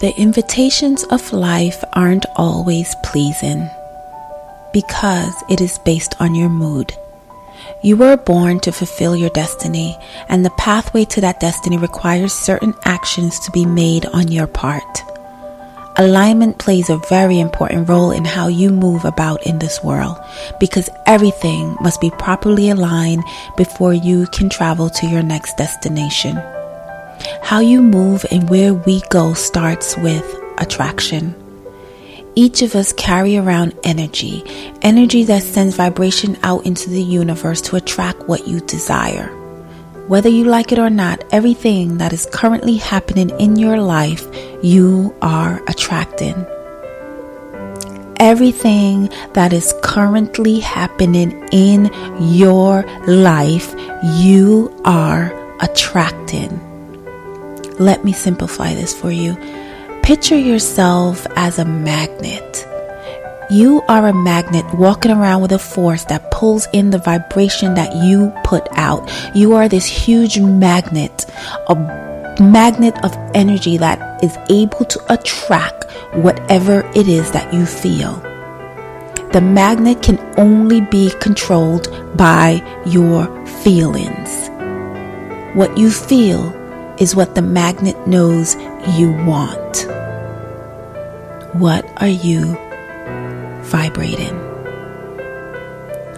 [0.00, 3.68] The invitations of life aren't always pleasing
[4.72, 6.94] because it is based on your mood.
[7.82, 9.98] You were born to fulfill your destiny,
[10.28, 15.02] and the pathway to that destiny requires certain actions to be made on your part.
[15.96, 20.16] Alignment plays a very important role in how you move about in this world
[20.60, 23.24] because everything must be properly aligned
[23.56, 26.40] before you can travel to your next destination.
[27.42, 30.24] How you move and where we go starts with
[30.58, 31.34] attraction.
[32.34, 34.44] Each of us carry around energy,
[34.82, 39.34] energy that sends vibration out into the universe to attract what you desire.
[40.06, 44.26] Whether you like it or not, everything that is currently happening in your life,
[44.62, 46.46] you are attracting.
[48.16, 51.90] Everything that is currently happening in
[52.20, 53.74] your life,
[54.20, 56.67] you are attracting.
[57.78, 59.36] Let me simplify this for you.
[60.02, 62.66] Picture yourself as a magnet.
[63.50, 67.94] You are a magnet walking around with a force that pulls in the vibration that
[67.94, 69.08] you put out.
[69.34, 71.24] You are this huge magnet,
[71.68, 71.74] a
[72.40, 75.84] magnet of energy that is able to attract
[76.14, 78.14] whatever it is that you feel.
[79.32, 84.48] The magnet can only be controlled by your feelings.
[85.54, 86.52] What you feel
[87.00, 88.56] is what the magnet knows
[88.96, 89.86] you want.
[91.54, 92.56] What are you
[93.62, 94.36] vibrating?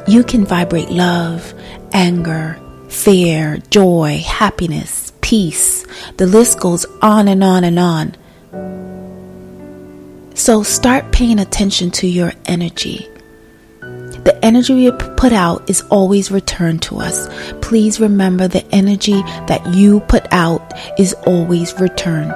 [0.06, 1.52] You can vibrate love,
[1.92, 2.58] anger,
[2.88, 5.86] fear, joy, happiness, peace.
[6.16, 8.16] The list goes on and on and on.
[10.34, 13.09] So start paying attention to your energy.
[14.24, 17.28] The energy we put out is always returned to us.
[17.62, 22.32] Please remember the energy that you put out is always returned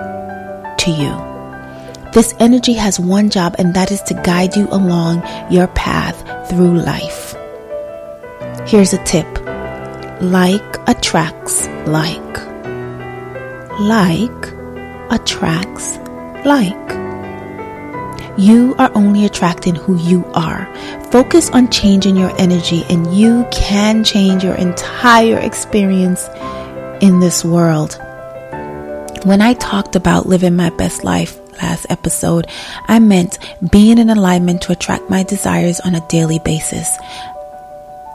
[0.78, 1.34] to you.
[2.12, 6.78] This energy has one job, and that is to guide you along your path through
[6.78, 7.34] life.
[8.66, 9.26] Here's a tip
[10.20, 12.20] like attracts like.
[13.80, 14.52] Like
[15.10, 15.98] attracts
[16.46, 17.03] like.
[18.36, 20.68] You are only attracting who you are.
[21.12, 26.28] Focus on changing your energy, and you can change your entire experience
[27.00, 27.96] in this world.
[29.24, 32.48] When I talked about living my best life last episode,
[32.88, 33.38] I meant
[33.70, 36.88] being in alignment to attract my desires on a daily basis.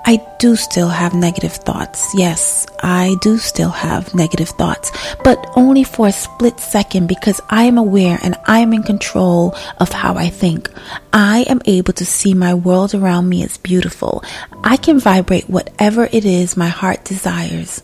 [0.05, 2.11] I do still have negative thoughts.
[2.13, 4.91] Yes, I do still have negative thoughts,
[5.23, 9.55] but only for a split second because I am aware and I am in control
[9.79, 10.69] of how I think.
[11.13, 14.23] I am able to see my world around me as beautiful.
[14.63, 17.81] I can vibrate whatever it is my heart desires.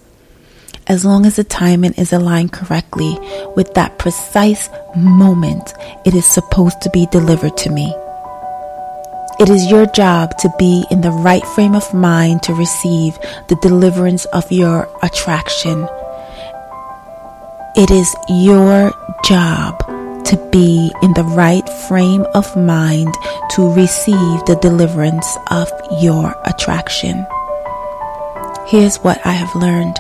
[0.88, 3.18] As long as the timing is aligned correctly
[3.56, 5.74] with that precise moment
[6.06, 7.94] it is supposed to be delivered to me.
[9.38, 13.20] It is your job to be in the right frame of mind to receive
[13.50, 15.90] the deliverance of your attraction.
[17.76, 18.94] It is your
[19.26, 19.78] job
[20.26, 23.14] to be in the right frame of mind
[23.52, 25.70] to receive the deliverance of
[26.00, 27.28] your attraction.
[28.68, 29.98] Here's what I have learned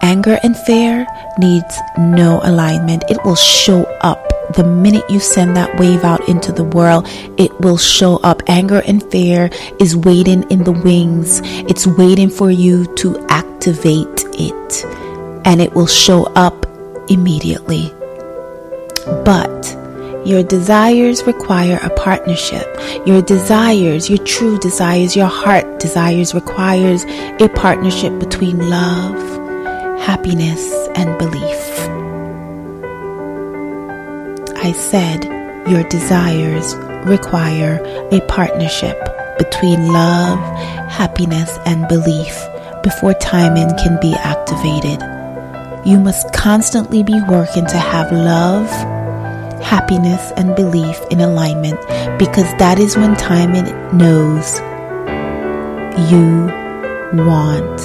[0.00, 1.06] anger and fear
[1.38, 6.52] needs no alignment, it will show up the minute you send that wave out into
[6.52, 8.42] the world, it will show up.
[8.46, 11.40] Anger and fear is waiting in the wings.
[11.44, 14.84] It's waiting for you to activate it
[15.44, 16.66] and it will show up
[17.10, 17.92] immediately.
[19.24, 19.76] But
[20.24, 22.66] your desires require a partnership.
[23.06, 29.16] Your desires, your true desires, your heart desires requires a partnership between love,
[30.00, 32.07] happiness, and belief.
[34.60, 35.22] I said
[35.70, 36.74] your desires
[37.06, 37.80] require
[38.10, 38.98] a partnership
[39.38, 40.38] between love,
[40.90, 42.36] happiness, and belief
[42.82, 45.00] before timing can be activated.
[45.86, 48.68] You must constantly be working to have love,
[49.62, 51.78] happiness, and belief in alignment
[52.18, 53.66] because that is when timing
[53.96, 54.58] knows
[56.10, 56.46] you
[57.24, 57.80] want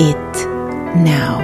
[0.00, 0.46] it
[0.94, 1.42] now.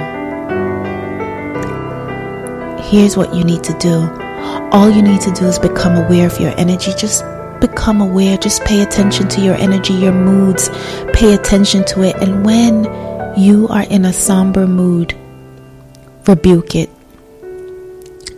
[2.83, 4.21] Here's what you need to do
[4.71, 6.91] all you need to do is become aware of your energy.
[6.97, 7.23] Just
[7.59, 8.37] become aware.
[8.37, 10.69] Just pay attention to your energy, your moods.
[11.13, 12.15] Pay attention to it.
[12.17, 12.85] And when
[13.37, 15.15] you are in a somber mood,
[16.27, 16.89] rebuke it.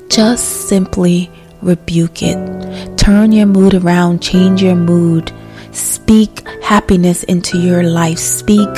[0.10, 2.98] Just simply rebuke it.
[2.98, 4.22] Turn your mood around.
[4.22, 5.32] Change your mood.
[5.72, 8.20] Speak happiness into your life.
[8.20, 8.70] Speak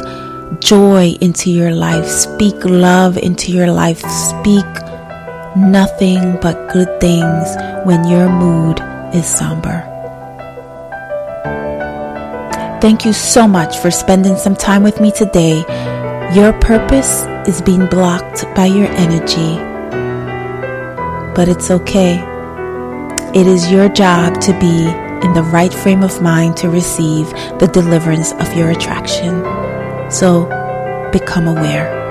[0.60, 2.08] joy into your life.
[2.08, 4.00] Speak love into your life.
[4.00, 4.66] Speak
[5.56, 7.56] nothing but good things
[7.86, 8.80] when your mood
[9.14, 9.84] is somber.
[12.82, 15.60] Thank you so much for spending some time with me today.
[16.36, 19.56] Your purpose is being blocked by your energy,
[21.34, 22.22] but it's okay.
[23.34, 24.86] It is your job to be
[25.26, 27.30] in the right frame of mind to receive
[27.60, 29.44] the deliverance of your attraction.
[30.12, 30.46] So
[31.12, 32.05] become aware.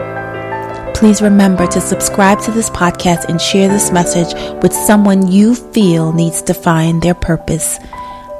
[1.05, 6.15] Please remember to subscribe to this podcast and share this message with someone you feel
[6.15, 7.79] needs to find their purpose.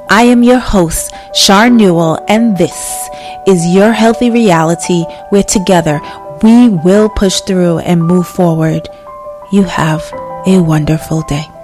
[0.09, 3.07] I am your host, Char Newell, and this
[3.45, 6.01] is your healthy reality where together
[6.41, 8.89] we will push through and move forward.
[9.51, 10.01] You have
[10.47, 11.54] a wonderful day.